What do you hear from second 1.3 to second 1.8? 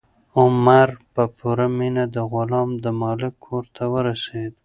پوره